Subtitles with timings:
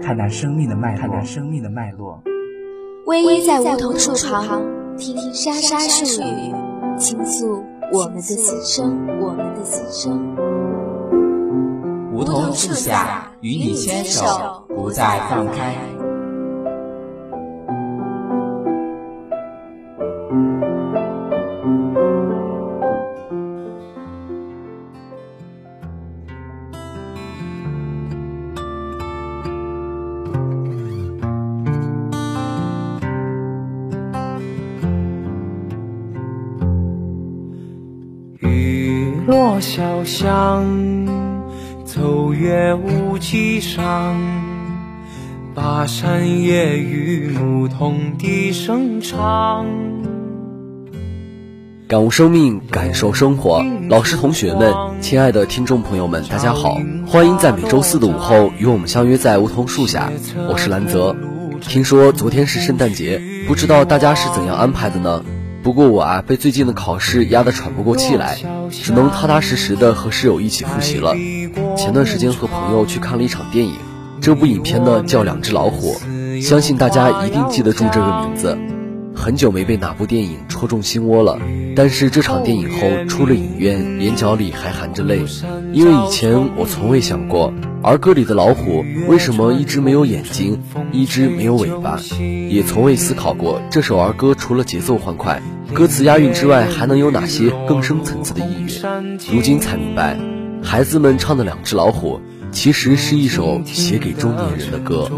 [0.00, 2.22] 看那生命的脉，看那生命的脉络。
[3.06, 4.62] 偎依在梧桐树旁，
[4.96, 6.54] 听听沙沙树语，
[6.98, 7.62] 倾诉
[7.92, 10.36] 我们的心声，我们的心声。
[12.12, 15.74] 梧桐树下，与你牵手，不再放开。
[39.28, 40.64] 落小巷，
[41.84, 44.18] 走月无际上，
[45.54, 49.66] 巴山夜雨，牧童笛声唱。
[51.86, 53.62] 感悟生命，感受生活。
[53.90, 60.10] 老师、同学们，亲爱的听众朋友们，大家好，欢迎在每周四的午后与我们相约在梧桐树下。
[60.48, 61.14] 我是兰泽。
[61.60, 65.22] 听说昨天是圣诞节，不知道大家是怎样安排的呢？
[65.68, 68.38] 不过我啊，被最近的考试压得喘不过气来，
[68.70, 71.14] 只能踏踏实实的和室友一起复习了。
[71.76, 73.74] 前段时间和朋友去看了一场电影，
[74.18, 75.94] 这部影片呢叫《两只老虎》，
[76.40, 78.56] 相信大家一定记得住这个名字。
[79.14, 81.38] 很久没被哪部电影戳中心窝了，
[81.76, 85.22] 但是这场电影后出了影院，眼角里还含着泪，
[85.74, 92.00] 因为以前我从未想过儿歌里的老虎为什么一只没有眼睛，一只没有尾巴，
[92.48, 95.42] 也从未思考过这首儿歌除了节奏欢快、
[95.74, 99.18] 歌词押韵之外，还能有哪些更深层次的意蕴。
[99.30, 100.16] 如今才明白，
[100.62, 102.16] 孩子们唱的《两只老虎》
[102.50, 105.10] 其实是一首写给中年人的歌。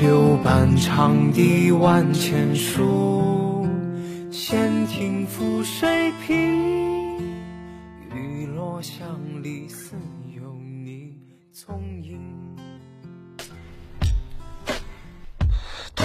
[0.00, 3.66] 柳半长堤万千树，
[4.30, 6.99] 闲庭覆水平。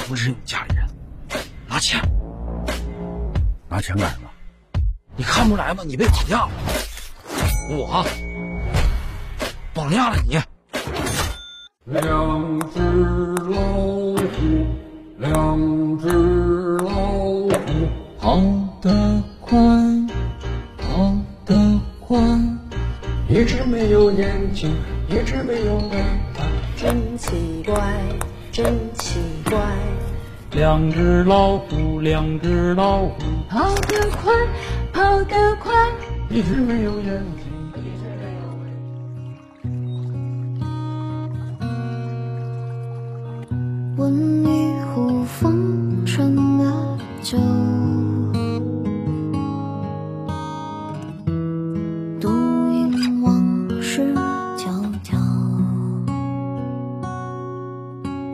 [0.08, 0.86] 不是你家里人，
[1.68, 2.00] 拿钱！
[3.68, 4.30] 拿钱干什么？
[5.16, 5.84] 你看不出来吗？
[5.84, 6.50] 你被绑架了！
[7.72, 8.06] 我
[9.74, 10.40] 绑架了你。
[11.86, 12.80] 两只
[13.50, 13.64] 老
[14.14, 14.68] 虎，
[15.18, 16.08] 两只
[16.78, 17.52] 老虎，
[18.20, 18.40] 跑
[18.82, 19.58] 得快，
[20.78, 22.20] 跑得快。
[23.28, 24.72] 一只没有眼睛，
[25.10, 25.98] 一只没有尾
[26.36, 26.46] 巴，
[26.78, 28.00] 真奇怪，
[28.52, 29.60] 真奇怪。
[30.56, 33.14] 两只老虎，两只老虎，
[33.50, 34.34] 跑得快，
[34.94, 35.74] 跑得快。
[36.30, 37.44] 一只没有眼睛。
[43.98, 47.38] 问一壶风尘的酒，
[52.22, 54.14] 独饮往事
[54.58, 54.70] 迢
[55.04, 55.18] 迢。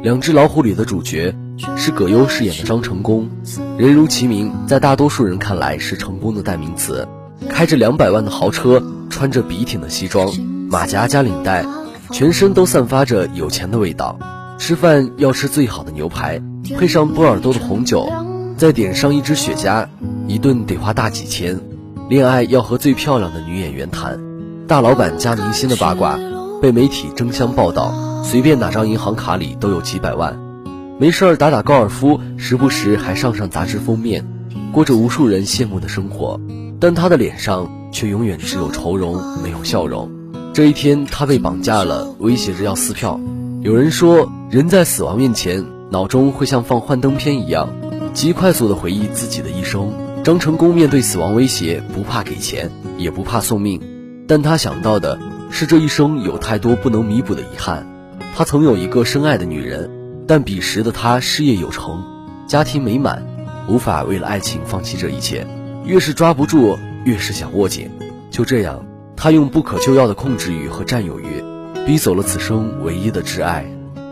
[0.04, 1.36] 两只老虎里的主角
[1.78, 3.30] 是葛优饰演的张成功，
[3.78, 7.08] 人如其名，在大多数人看来是成功的代名词。
[7.50, 10.32] 开着两百万的豪车，穿着笔挺的西装，
[10.70, 11.66] 马甲加领带，
[12.12, 14.18] 全身都散发着有钱的味道。
[14.58, 16.42] 吃饭要吃最好的牛排，
[16.78, 18.08] 配上波尔多的红酒，
[18.58, 19.88] 再点上一支雪茄，
[20.28, 21.60] 一顿得花大几千。
[22.10, 24.20] 恋爱要和最漂亮的女演员谈，
[24.68, 26.20] 大老板加明星的八卦
[26.62, 27.94] 被媒体争相报道，
[28.24, 30.38] 随便哪张银行卡里都有几百万。
[31.02, 34.24] 没事儿打打高尔夫，时不时还上上杂志封面，
[34.72, 36.40] 过着无数人羡慕的生活。
[36.80, 40.12] 但他的脸上却永远只有愁容，没有笑容。
[40.54, 43.20] 这一天，他被绑架了，威胁着要撕票。
[43.62, 47.70] 有人说，人在死亡面前，脑中会像放幻灯片一样，
[48.14, 49.92] 极快速地回忆自己的一生。
[50.24, 53.82] 张成功面对死亡威胁，不怕给钱，也不怕送命，
[54.28, 55.18] 但他想到的
[55.50, 57.88] 是这一生有太多不能弥补的遗憾。
[58.36, 59.90] 他曾有一个深爱的女人，
[60.28, 62.04] 但彼时的他事业有成，
[62.48, 63.26] 家庭美满，
[63.68, 65.46] 无法为了爱情放弃这一切。
[65.86, 67.90] 越是抓不住，越是想握紧。
[68.30, 68.86] 就这样，
[69.16, 71.44] 他用不可救药的控制欲和占有欲。
[71.86, 73.66] 逼走了此生唯一的挚爱，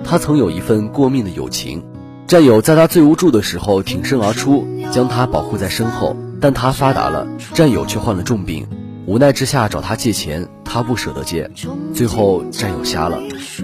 [0.03, 1.83] 他曾有一份过命的友情，
[2.25, 6.17] 战友在他最无助的时候挺身而出，将他保护在身后。
[6.41, 8.65] 但他发达了，战友却患了重病，
[9.09, 11.49] 无奈之下找他借钱，他不舍得借，
[11.95, 13.17] 最后战友瞎了。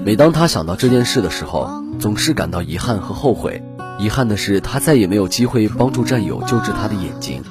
[0.04, 3.62] 每当他想到这件事的时候，总是感到遗憾和后悔。
[4.00, 7.44] 遗憾的是，他再也没有机会帮助战友救治他的眼睛；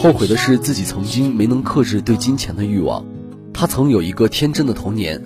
[0.00, 3.04] 后悔的是，自己曾经没能克制对金钱的欲望。
[3.52, 5.20] 他曾有一个天真的童年，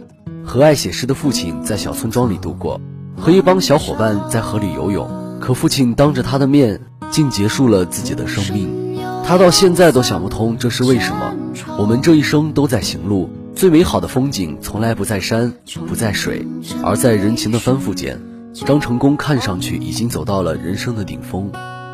[0.46, 2.80] 和爱写诗的父亲在小村庄里度过，
[3.18, 5.38] 和一帮小伙伴在河里游泳。
[5.42, 6.80] 可父亲当着他的面，
[7.10, 8.96] 竟结束了自己的生命。
[9.26, 11.34] 他到现在都想不通这是为什么。
[11.78, 15.52] 我们这一生都在行路，最美好的风景从来不在山，
[15.86, 16.46] 不在水，
[16.82, 18.20] 而在人情的翻覆间。
[18.54, 21.50] 张成功看上去已经走到了人生的顶峰，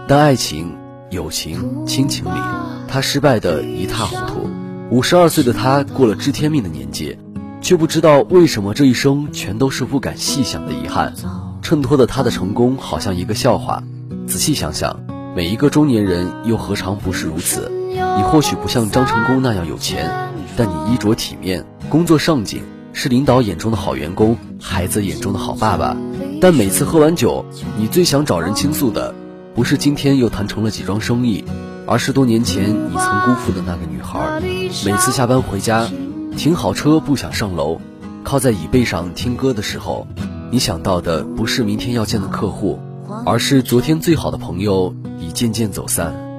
[0.07, 0.77] 但爱情、
[1.11, 2.39] 友情、亲情里，
[2.87, 4.51] 他失败的一塌糊涂。
[4.91, 7.17] 五十二岁的他过了知天命的年纪，
[7.63, 11.15] 却不知道为什么这一生全都是不敢细想的遗憾，
[11.63, 13.83] 衬托的他的成功好像一个笑话。
[14.27, 15.10] 仔细想想。
[15.37, 17.71] 每一个中年人又何尝不是如此？
[17.93, 20.11] 你或许不像张成功那样有钱，
[20.57, 25.97] 但你衣着体面，工作上进，是领导眼中的好员工，孩子眼中的好爸爸。
[26.41, 27.45] 但每次喝完酒，
[27.79, 29.15] 你最想找人倾诉的，
[29.55, 31.45] 不是今天又谈成了几桩生意，
[31.87, 34.41] 而是多年前你曾辜负的那个女孩。
[34.85, 35.89] 每次下班回家，
[36.37, 37.81] 停好车不想上楼，
[38.25, 40.09] 靠在椅背上听歌的时候，
[40.51, 42.81] 你想到的不是明天要见的客户，
[43.27, 44.95] 而是昨天最好的朋友。
[45.21, 46.30] 已渐渐走散。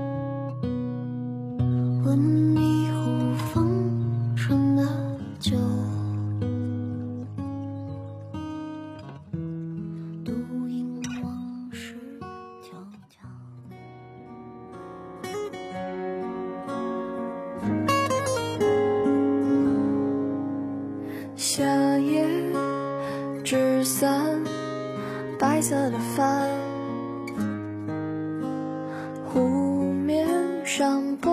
[30.78, 31.30] 上波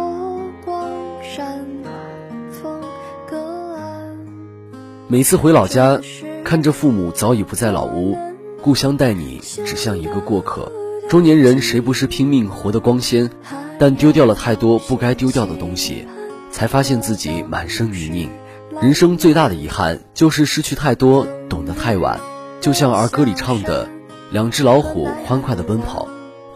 [0.64, 0.90] 光
[1.22, 1.92] 闪，暖
[2.50, 2.82] 风
[5.06, 6.00] 每次回老家，
[6.42, 8.18] 看着父母早已不在老屋，
[8.60, 10.72] 故乡待你只像一个过客。
[11.08, 13.30] 中年人谁不是拼命活得光鲜？
[13.78, 16.08] 但丢掉了太多不该丢掉的东西，
[16.50, 18.28] 才发现自己满身泥泞。
[18.82, 22.18] 人生最大的遗憾就是失去太多，懂得太晚。
[22.60, 23.88] 就像儿歌里唱的
[24.32, 26.08] ：“两只老虎欢快地奔跑，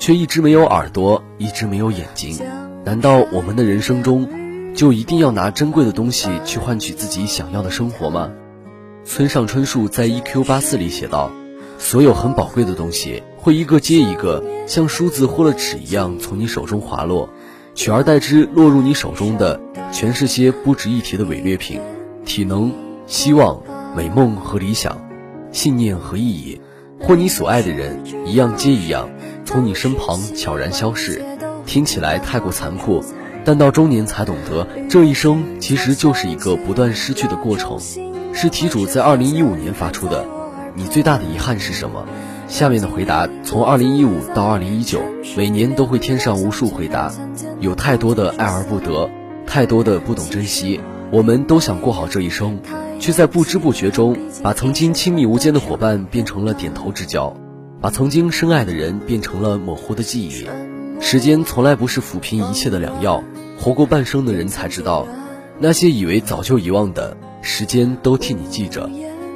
[0.02, 2.36] 却一直没有耳朵，一直没有眼睛。”
[2.84, 4.28] 难道我们的人生中，
[4.74, 8.32] 就一定要拿珍贵的东西去换取自己想要的生活吗？
[9.04, 10.42] 村上春树在《E.Q.
[10.42, 11.30] 八四》里写道
[11.78, 17.28] ：“所有很宝贵的东西会一个接一个，像梳子或了纸一样从你手中滑落，
[17.76, 19.60] 取而代之落入你手中的，
[19.92, 21.80] 全是些不值一提的伪劣品。
[22.24, 22.72] 体能、
[23.06, 23.62] 希望、
[23.96, 25.00] 美梦和理想，
[25.52, 26.60] 信念和意义，
[26.98, 29.08] 或你所爱的人，一样接一样，
[29.52, 31.22] 从你身旁悄然消逝。
[31.66, 33.04] 听起来太过残酷，
[33.44, 37.78] 但到中年才懂得，这一生其实就是一个不断失去的过程。”
[38.32, 40.24] 是题主在二零一五年发出的，
[40.74, 42.06] 你最大的遗憾是什么？
[42.48, 45.02] 下面的回答从二零一五到二零一九，
[45.36, 47.12] 每年都会添上无数回答。
[47.60, 49.10] 有太多的爱而不得，
[49.46, 50.80] 太多的不懂珍惜。
[51.10, 52.58] 我们都想过好这一生，
[52.98, 57.36] 却在不知不觉中把曾经亲密无间的伙伴变成了点头之交，
[57.82, 60.46] 把曾经深爱的人变成了模糊的记忆。
[61.00, 63.24] 时间从来不是抚平一切的良药，
[63.58, 65.08] 活过半生的人才知道，
[65.58, 67.16] 那些以为早就遗忘的。
[67.42, 68.88] 时间都替你记着，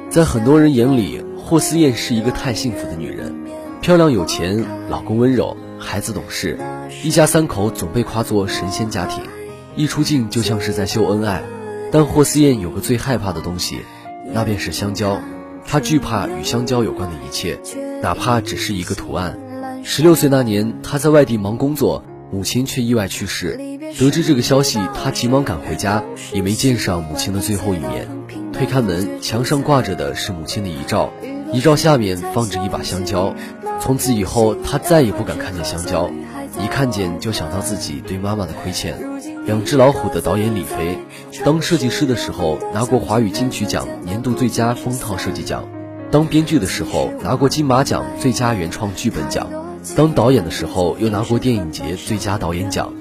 [0.09, 3.35] 在很多人眼里，霍思燕是一个太幸福的女人，
[3.81, 6.57] 漂亮有钱，老公温柔，孩子懂事，
[7.03, 9.25] 一家三口总被夸作神仙家庭，
[9.75, 11.43] 一出镜就像是在秀恩爱。
[11.91, 13.81] 但霍思燕有个最害怕的东西，
[14.33, 15.21] 那便是香蕉，
[15.67, 17.59] 她惧怕与香蕉有关的一切，
[18.03, 19.39] 哪怕只是一个图案。
[19.83, 23.59] 十六岁那年，她在外地忙工作，母亲却意外去世。
[23.99, 28.09] 得知这个消息，他急忙赶回家，也没见上母亲的最后一面。
[28.53, 31.11] 推开门，墙上挂着的是母亲的遗照，
[31.53, 33.35] 遗照下面放着一把香蕉。
[33.81, 36.11] 从此以后，他再也不敢看见香蕉，
[36.63, 38.99] 一看见就想到自己对妈妈的亏欠。
[39.45, 40.99] 两只老虎的导演李飞，
[41.45, 45.69] 当设计师的时候拿过华语金曲奖年度最佳封套设计奖，
[46.11, 49.49] 当编剧的时候拿过金马奖最佳原创剧本奖，
[49.97, 52.93] 当导演的时候又拿过电影节最佳导演奖。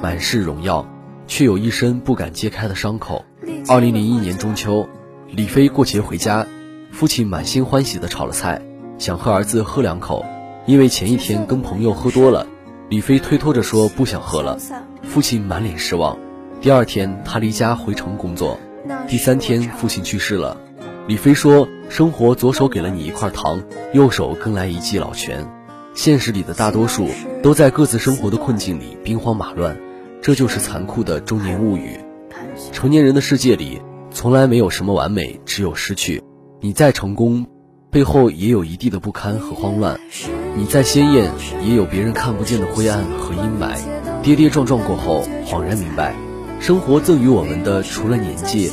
[0.00, 0.86] 满是荣耀，
[1.26, 3.24] 却有一身不敢揭开的伤口。
[3.68, 4.88] 二零零一年中秋，
[5.28, 6.46] 李飞过节回家，
[6.90, 8.62] 父亲满心欢喜地炒了菜，
[8.98, 10.24] 想和儿子喝两口。
[10.66, 12.46] 因为前一天跟朋友喝多了，
[12.88, 14.56] 李飞推脱着说不想喝了。
[15.02, 16.16] 父亲满脸失望。
[16.60, 18.58] 第二天，他离家回城工作。
[19.08, 20.56] 第三天，父亲去世了。
[21.08, 25.46] 李飞说：“生活左手给了你一块糖，右手跟来一记老拳。
[25.92, 27.06] 现实里的大多数
[27.42, 29.76] 都在各自生活的困境里兵荒马乱。”
[30.22, 32.00] 这就是残酷的中年物语。
[32.72, 36.22] 成年人的世界里，从来没有什么完美，只有失去。
[36.62, 37.46] 你再成功，
[37.90, 39.98] 背后也有一地的不堪和慌乱；
[40.56, 41.30] 你再鲜艳，
[41.62, 43.76] 也有别人看不见的灰暗和阴霾。
[44.22, 46.14] 跌跌撞撞过后，恍然明白，
[46.58, 48.72] 生活赠予我们的，除了年纪，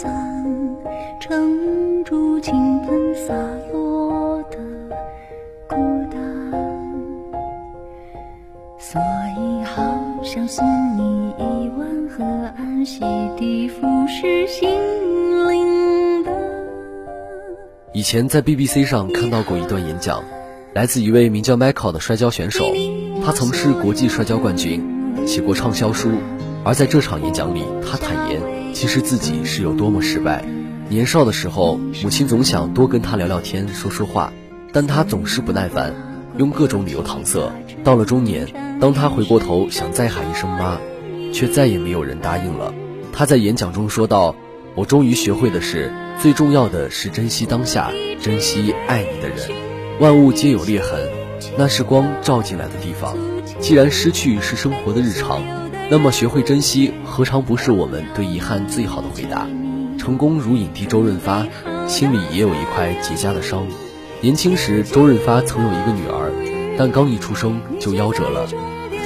[0.00, 0.12] 伞，
[1.20, 2.28] 撑住。
[2.40, 2.54] 倾
[2.86, 3.34] 盆洒
[3.72, 4.56] 落的
[5.68, 5.76] 孤
[6.08, 6.18] 单，
[8.78, 9.02] 所
[9.36, 9.82] 以好
[10.22, 10.64] 想送
[10.96, 12.24] 你一碗河
[12.56, 13.00] 岸洗
[13.36, 14.70] 涤腐蚀心
[15.48, 16.30] 灵的。
[17.92, 20.22] 以前在 BBC 上看到过一段演讲，
[20.74, 22.64] 来自一位名叫 Michael 的摔跤选手，
[23.26, 24.80] 他曾是国际摔跤冠军，
[25.26, 26.08] 写过畅销书。
[26.64, 28.40] 而在这场演讲里，他坦言，
[28.78, 30.44] 其实自己是有多么失败。
[30.88, 34.32] 年少的时候，母亲总想多跟他聊聊天、说说话，
[34.72, 35.92] 但他总是不耐烦，
[36.36, 37.52] 用各种理由搪塞。
[37.82, 38.46] 到了中年，
[38.80, 40.78] 当他回过头想再喊一声妈，
[41.32, 42.72] 却再也没有人答应了。
[43.12, 44.36] 他在演讲中说道
[44.76, 45.92] ：“我终于学会的是，
[46.22, 47.90] 最重要的是珍惜当下，
[48.22, 49.38] 珍惜爱你的人。
[49.98, 51.00] 万物皆有裂痕，
[51.56, 53.16] 那是光照进来的地方。
[53.58, 55.42] 既然失去是生活的日常，
[55.90, 59.46] 那么学会珍惜，何尝不是我们对遗憾最好的回答？”
[59.98, 61.46] 成功如影帝周润发，
[61.86, 63.66] 心里也有一块结痂的伤。
[64.20, 66.30] 年轻时，周润发曾有一个女儿，
[66.76, 68.46] 但刚一出生就夭折了。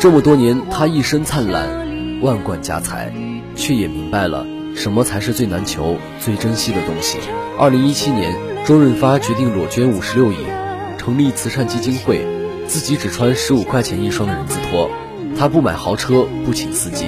[0.01, 3.13] 这么多年，他一身灿烂，万贯家财，
[3.55, 7.19] 却也明白了什么才是最难求、最珍惜的东西。
[7.59, 8.35] 二零一七年，
[8.67, 10.37] 周润发决定裸捐五十六亿，
[10.99, 12.27] 成立慈善基金会，
[12.67, 14.91] 自己只穿十五块钱一双的人字拖。
[15.39, 17.07] 他不买豪车，不请司机，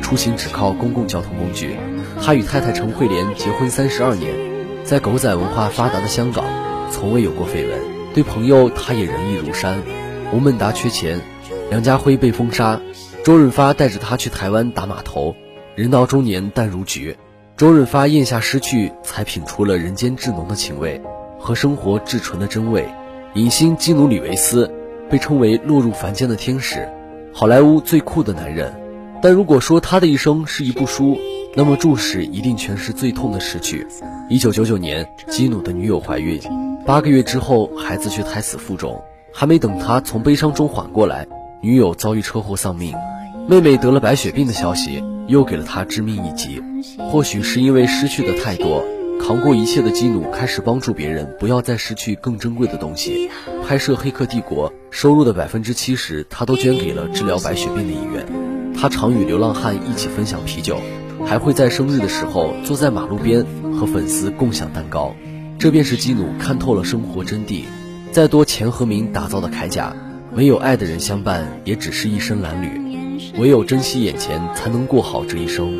[0.00, 1.76] 出行只靠公共交通工具。
[2.22, 4.34] 他与太太陈慧莲结婚三十二年，
[4.84, 6.44] 在狗仔文化发达的香港，
[6.90, 7.78] 从未有过绯闻。
[8.14, 9.82] 对朋友，他也仁义如山。
[10.32, 11.20] 吴孟达缺钱，
[11.68, 12.80] 梁家辉被封杀，
[13.24, 15.34] 周润发带着他去台湾打码头。
[15.74, 17.16] 人到中年淡如菊，
[17.56, 21.02] 周润发咽下失去，才品出了人间至浓的情味
[21.38, 22.88] 和生活至纯的真味。
[23.34, 24.72] 影星基努里维斯
[25.10, 26.88] 被称为落入凡间的天使，
[27.36, 28.72] 好莱坞最酷的男人。
[29.20, 31.18] 但如果说他的一生是一部书，
[31.56, 33.84] 那么注释一定全是最痛的失去。
[34.30, 36.40] 一九九九年，基努的女友怀孕，
[36.86, 39.02] 八个月之后，孩子却胎死腹中。
[39.32, 41.26] 还没等他从悲伤中缓过来，
[41.60, 42.94] 女友遭遇车祸丧命，
[43.48, 46.62] 妹妹得了白血病的消息又给了他致命一击。
[47.10, 48.84] 或许是因为失去的太多，
[49.20, 53.30] 扛过一切的基努开始帮助别人，不要再失去更珍贵的东西。
[53.66, 58.26] 拍摄《黑客帝国》收入的百分之七十，他都捐给了治疗白血病的医院。
[58.76, 60.78] 他常与流浪汉一起分享啤酒。
[61.24, 65.14] 还会在生日的时候坐在马路边和粉丝共享蛋糕，
[65.58, 67.62] 这便是基努看透了生活真谛。
[68.12, 69.96] 再多钱和名打造的铠甲，
[70.34, 73.40] 没有爱的人相伴，也只是一身褴褛。
[73.40, 75.72] 唯有珍惜眼前，才能过好这一生。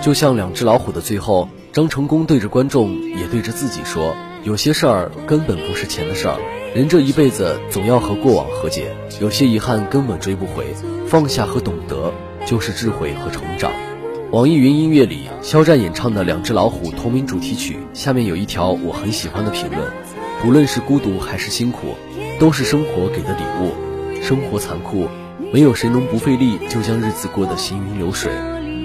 [0.00, 6.38] 就像两只老虎的最后，张成功对着观众，也对着自己说：有些事儿根本不是钱的事儿，
[6.74, 8.96] 人这一辈子总要和过往和解。
[9.20, 10.64] 有些遗憾根本追不回，
[11.06, 12.14] 放下和懂得，
[12.46, 13.70] 就是智慧和成长。
[14.30, 19.86] 网易云音乐里，肖战演唱的《两只老虎》同名主题曲，下面有一条我很喜欢的评论：
[20.40, 21.88] 不论是孤独还是辛苦，
[22.40, 24.22] 都是生活给的礼物。
[24.22, 25.08] 生活残酷，
[25.52, 28.32] 没有谁能不费力就将日子过得行云流水。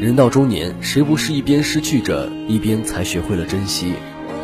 [0.02, 3.94] 人到中年，谁不是一边失去着，一边才学会了珍惜？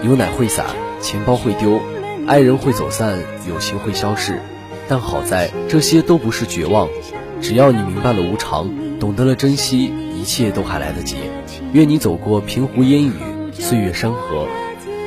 [0.04, 0.68] 牛奶会洒，
[1.02, 1.82] 钱包会丢，
[2.28, 3.18] 爱人会走散，
[3.50, 4.40] 友情会消逝。
[4.88, 6.88] 但好在这些都不是绝望，
[7.42, 9.92] 只要你明白了无常，懂得了珍惜。
[10.16, 11.16] 一切都还来得及，
[11.74, 13.14] 愿你走过平湖烟雨，
[13.52, 14.48] 岁月山河，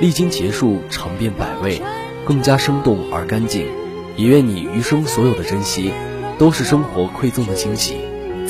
[0.01, 1.81] 历经劫数，尝遍百味，
[2.25, 3.69] 更加生动而干净。
[4.17, 5.93] 也愿你余生所有的珍惜，
[6.39, 7.99] 都是生活馈赠的惊喜，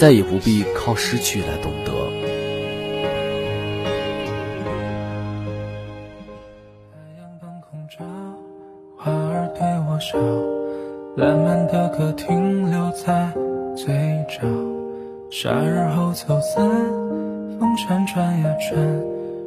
[0.00, 1.92] 再也不必靠失去来懂得。
[6.90, 8.02] 太阳半空照，
[8.96, 10.16] 花儿对我笑，
[11.18, 13.30] 烂漫的歌停留在
[13.76, 13.94] 嘴
[14.26, 14.40] 角。
[15.30, 16.66] 夏日后走散，
[17.58, 19.02] 风扇转呀转，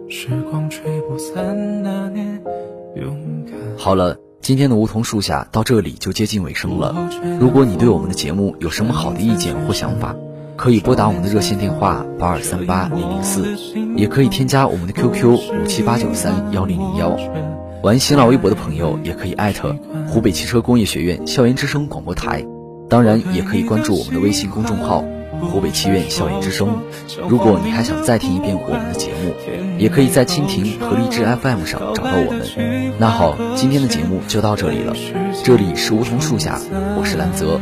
[0.08, 2.40] 时光吹不散那年
[2.96, 3.56] 勇敢。
[3.76, 7.10] 好了，今天的梧桐树下到这里就接近尾声了。
[7.40, 10.16] 如果你对我们的节目有什么好的意见或想法，
[10.56, 13.58] 可以拨打我们的热线电话八二三八零零四，
[13.96, 17.18] 也可以添加我们的 QQ 五七八九三幺零零幺。
[17.82, 19.76] 玩新浪微博的朋友也可以艾特
[20.08, 22.46] 湖北汽车工业学院校园之声广播台，
[22.90, 25.04] 当然也可以关注我们的微信公众号。
[25.42, 26.80] 湖北汽院校园之声。
[27.28, 29.34] 如果你还想再听一遍我们的节目，
[29.78, 32.94] 也可以在蜻蜓和荔枝 FM 上找到我们。
[32.98, 34.96] 那好，今天的节目就到这里了。
[35.44, 36.62] 这里是梧桐树下，
[36.98, 37.60] 我是兰泽，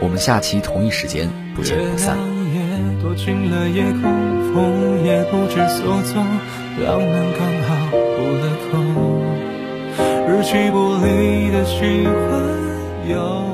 [0.00, 2.33] 我们下期同一时间不见不散。
[3.02, 4.02] 躲进了夜空，
[4.52, 6.24] 风也不知所踪，
[6.84, 7.96] 浪漫刚好补
[8.40, 8.72] 了空，
[10.28, 12.12] 日期不离的喜欢
[13.08, 13.53] 有。